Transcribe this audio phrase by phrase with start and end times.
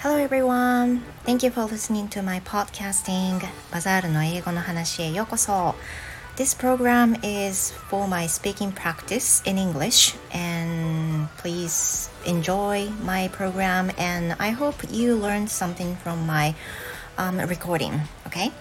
[0.00, 1.02] Hello everyone!
[1.24, 3.40] Thank you for listening to my podcasting
[3.72, 5.74] バザールの英語の話へようこそ
[6.36, 14.36] This program is for my speaking practice in English and please enjoy my program and
[14.38, 16.54] I hope you learned something from my
[17.18, 18.52] um, recording, okay?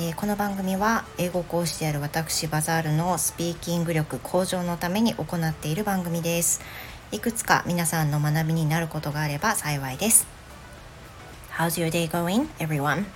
[0.00, 6.60] えー、この番組は英語講師である私バザールのスピーキング力向上のために行っている番組です
[7.10, 10.28] いくつか皆さんの学びになることがあれば幸いです
[11.56, 13.06] How's your day going, everyone?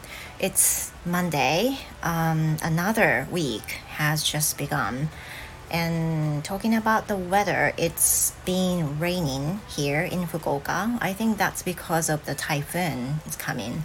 [0.41, 1.78] It's Monday.
[2.02, 3.62] Um, another week
[3.96, 5.08] has just begun.
[5.70, 10.98] And talking about the weather, it's been raining here in Fukuoka.
[11.00, 13.84] I think that's because of the typhoon is coming.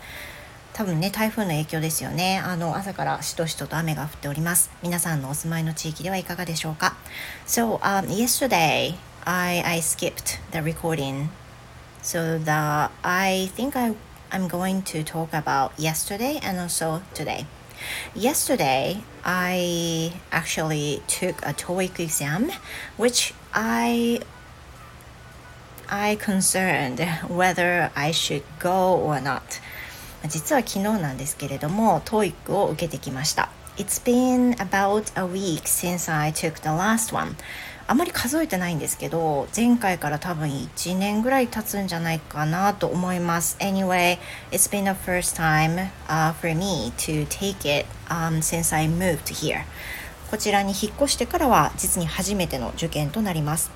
[0.77, 2.37] 多分ね、台風の影響ですよね。
[2.37, 4.69] あの、朝からしとしとと雨が降っております。
[4.83, 6.95] 皆さんのお住まいの地域ではいかがでしょうか
[7.47, 8.93] So, um, yesterday,
[9.25, 11.29] I, I skipped the recording.
[12.03, 13.95] So that I think I
[14.29, 17.47] I'm going to talk about yesterday and also today.
[18.13, 22.51] Yesterday, I actually took a TOEIC exam,
[22.97, 24.21] which I
[25.89, 29.59] I concerned whether I should go or not.
[30.27, 33.49] 実は昨日なんですけれども、TOEIC を受けてきました。
[33.77, 37.35] It's been about a week since I took the last one.
[37.89, 44.17] あまり数えてないんですけど前回から多分1年ぐらい経つんじゃないかなと思います Anyway,
[44.51, 49.61] it's been the first time、uh, for me to take it、um, since I moved here
[50.29, 53.71] こちらに引っ越してからは実に初めての受験となります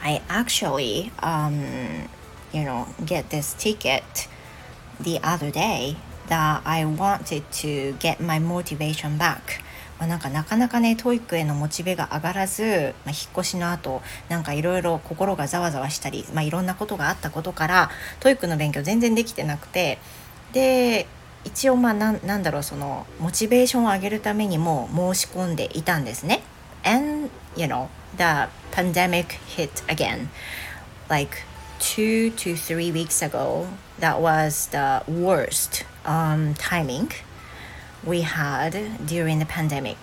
[0.00, 2.08] I actually、um,
[2.54, 4.02] you know, get this ticket
[5.02, 5.96] the other day
[6.28, 9.62] that I wanted to get my motivation back
[10.02, 19.98] まあ、なんかなかなかね TOEIC へのモチベが上がらず、まあ、引っ越しの後なんかいろいろ心がざわざわしたり、まあ、いろんなことがあったことから TOEIC の勉強全然できてなくて
[20.52, 21.06] で
[21.44, 26.42] 一応まあななんだろうそのモチベーションを上げるためにも申し込んでいたんですね。
[26.84, 30.28] And you know the pandemic hit again
[31.08, 31.36] like
[31.82, 33.66] two to three weeks ago
[33.98, 37.10] that was the worst um, timing
[38.06, 38.72] we had
[39.04, 39.96] during the pandemic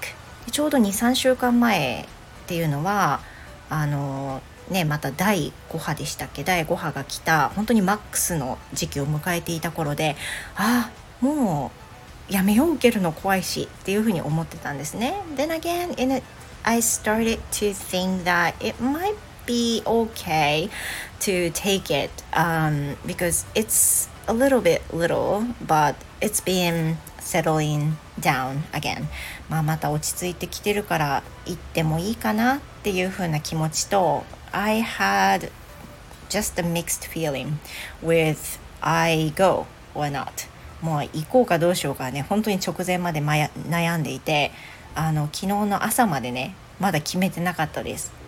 [0.52, 2.06] ちょうど23週間前っ
[2.48, 3.22] ていうのは
[3.70, 10.18] あのねまた第5波でしたっけ第5波が来た本当にマックスの時期を迎えていた頃で
[10.58, 11.72] ああも
[12.30, 16.22] うやめよう受けるの怖いしっていうふうに思ってたんですね Then again in a,
[16.64, 19.16] I started to think that it might
[19.50, 20.70] be okay
[21.20, 28.62] to take it um, because it's a little bit little but it's been settling down
[28.72, 29.08] again
[29.50, 35.50] まあまた落ち着いてきてるから行ってもいいかなっていう風な気持ちと I had
[36.30, 37.54] just a mixed feeling
[38.04, 40.48] with I go or not
[40.82, 44.52] もう行こうかどうしようかね本当に直前まで悩んでいて
[44.94, 48.19] あの昨日の朝までねまだ決めてなかったです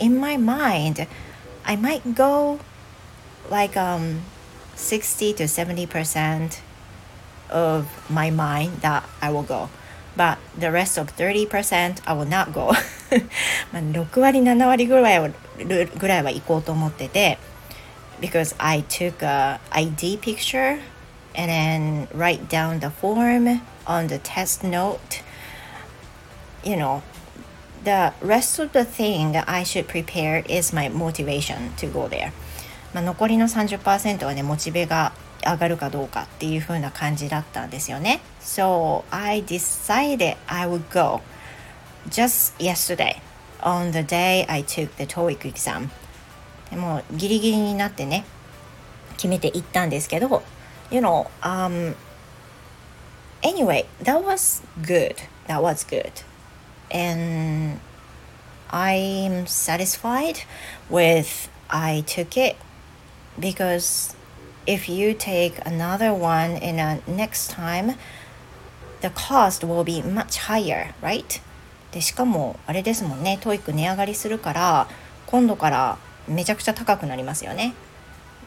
[0.00, 1.06] In my mind
[1.64, 2.60] I might go
[3.50, 4.22] like um
[4.74, 6.62] 60 to 70 percent
[7.50, 9.68] of my mind that I will go.
[10.16, 12.72] But the rest of 30% I will not go.
[13.72, 17.38] まあ6割7割ぐらいはぐらいは行こうと思ってて
[18.20, 20.80] because I took a ID picture
[21.34, 25.22] and then write down the form on the test note.
[26.64, 27.02] You know,
[27.83, 32.31] the rest of the thing that I should prepare is my motivation to go there.
[32.93, 38.21] まあ、残りの30%はねモチベが上がるかどうかっていう風な感じだったんですよね。
[38.41, 41.21] So I decided I would go
[42.09, 43.15] just yesterday
[43.61, 45.89] on the day I took the TOEIC exam.
[46.69, 48.25] でもギリギリになってね
[49.13, 50.43] 決めていったんですけど
[50.91, 51.95] You know, um,
[53.41, 55.15] anyway, that was good.
[55.47, 56.11] That was good.
[56.91, 57.79] And
[58.69, 60.43] I'm satisfied
[60.89, 62.57] with I took it
[63.39, 64.15] because
[64.67, 67.95] if you take another one in a next time
[69.01, 71.41] the cost will be much higher right
[71.91, 74.87] でしかもあれですもんね TOEIC 値上がりするから
[75.25, 75.97] 今度から
[76.27, 77.73] めちゃくちゃ高くなりますよね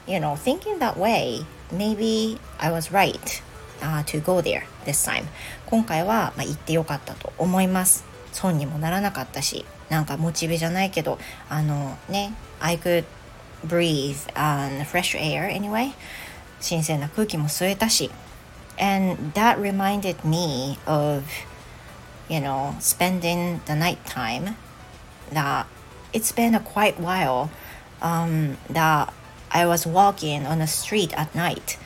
[0.07, 3.43] You know thinking that way maybe I was right、
[3.81, 5.25] uh, to go there this time
[5.67, 13.05] 今回は、まあ、行ってよかったと思います損にもならなかったしなんかモチベじゃないけどあのね I could
[13.67, 15.93] breathe on fresh air anyway
[16.61, 18.11] 新鮮な空気も吸えたし
[18.77, 21.25] and that reminded me of
[22.29, 24.57] you know spending the night time
[25.33, 25.67] that
[26.13, 27.51] it's been a quite while
[28.03, 29.13] um, that
[29.51, 31.79] I was walking on a street at night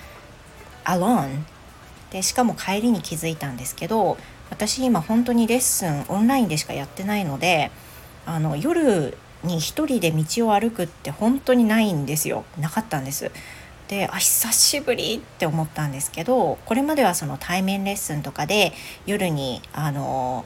[0.87, 1.45] alone
[2.11, 4.17] でしかも帰りに気づいたんですけど
[4.51, 7.71] 私今本当にレッスンオンラインでしかやってないので
[8.27, 12.45] あの夜に一人で道を歩くって本当にないんですよ。
[12.59, 13.31] なかったんです。
[13.89, 18.73] であ久しぶりって思ったんですけどこれまではその対面レッスンとかで
[19.07, 20.45] 夜にあの、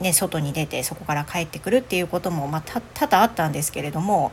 [0.00, 4.32] ね、外に出てそこから帰ってくるっていうことも、まあ、多々あったんですけれども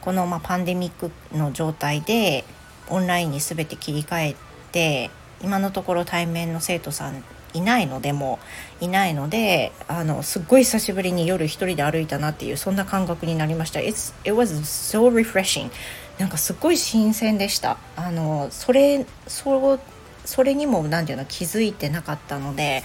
[0.00, 2.44] この、まあ、パンデミックの状態で
[2.88, 4.36] オンラインに全て切り替え
[4.70, 5.10] て
[5.42, 8.38] 今のところ対面の生徒さんいないのでも
[8.80, 13.80] いないのであのすっごい久しぶりに夜一人で歩いたなっていうそんな感覚になりました。
[13.80, 15.70] It's, it was so refreshing
[16.18, 19.78] なんかすっごい新鮮でしたあのそれそ
[20.24, 22.82] それにも何て言うの気づいてなかったので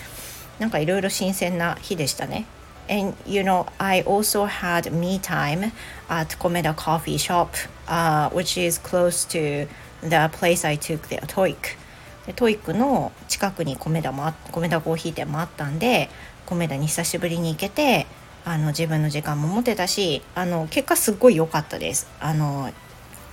[0.60, 2.46] なんかいろいろ新鮮な日でしたね
[2.90, 5.72] And you know, I also had me time
[6.10, 7.56] at Komeda Coffee Shop,
[7.88, 9.66] uh, which is close to
[10.02, 11.78] the place I took the TOEIC.
[12.26, 16.10] で TOEIC の近くに米田もあ米田コーヒー店もあったんで
[16.46, 18.06] 米田に久しぶりに行けて
[18.46, 22.08] あの自分の時間も持てたしあの結果すっごい良かったです。
[22.20, 22.72] あの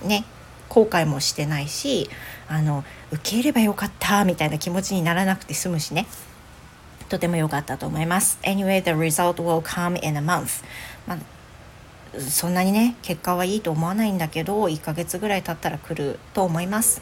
[0.03, 0.25] ね
[0.69, 2.09] 後悔もしてないし
[2.47, 6.05] あの受け入ればよかったみたいな気持ちにならなくて済むしね。
[7.09, 8.39] とても良かったと思います。
[8.43, 10.63] Anyway the result will come in a month、
[11.07, 17.01] まあ、そんなにね結果はいいと思わないんだけど1ヶ月ぐらい経ったら来ると思います。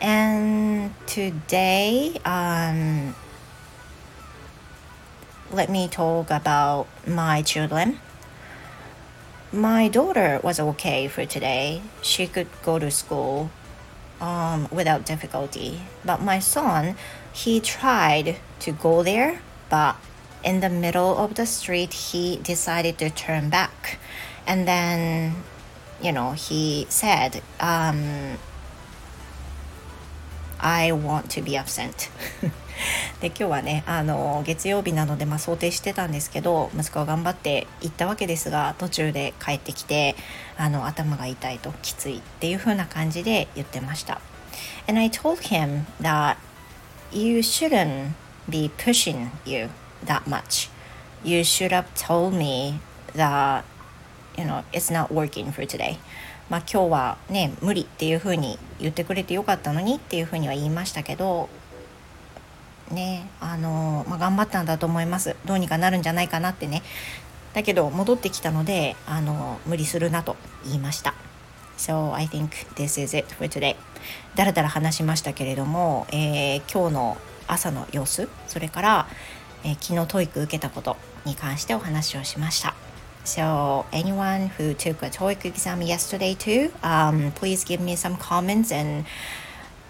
[0.00, 3.14] And today um,
[5.50, 8.00] let me talk about my children
[9.52, 11.80] my daughter was okay for today.
[12.02, 13.50] She could go to school
[14.20, 15.80] um, without difficulty.
[16.04, 16.96] But my son,
[17.32, 19.40] he tried to go there,
[19.70, 19.96] but
[20.44, 23.98] in the middle of the street, he decided to turn back.
[24.46, 25.42] And then,
[26.02, 28.38] you know, he said, um,
[30.58, 32.10] I want to be absent.
[33.20, 40.14] で今日はねあの月曜日なので、まあ、想定してたんですけど息子は頑張って行ったわけですが途中で帰ってきて
[40.58, 44.20] あの頭が痛いときついっていう風な感じで言ってました。
[44.88, 46.36] And I told him that
[47.12, 48.12] you shouldn't
[48.48, 49.70] be pushing you
[50.04, 50.70] that much.
[51.24, 52.80] You should have told me
[53.14, 53.64] that
[54.36, 55.98] you know it's not working for today.
[56.48, 61.48] まあ今日はね無理っていう風に言ってくれてよかったのにっていう風には言いましたけど
[62.90, 65.36] ねあの、まあ、頑張ったんだと思います。
[65.44, 66.82] どうにかなるんじゃないかなってね。
[67.54, 71.14] だけど戻ってきたのであの無理するなと言いました。
[71.78, 73.76] So I think this is it for today.
[74.34, 77.16] だらだら話しましたけれども、えー、今日の
[77.48, 79.06] 朝の様子それから、
[79.64, 82.74] えー、昨日 TOEIC 受けたことに関してお話をしました。
[83.25, 89.05] So anyone who took a TOEIC exam yesterday too, um, please give me some comments and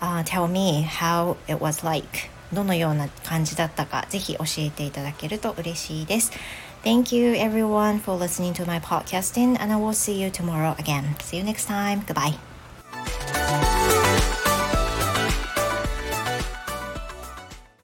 [0.01, 2.29] uh, tell me how it was like.
[2.53, 6.31] どのような感じだったかぜひ教えていただけると嬉しいです。
[6.83, 11.15] Thank you everyone for listening to my podcasting and I will see you tomorrow again.
[11.19, 12.03] See you next time.
[12.05, 12.37] Goodbye.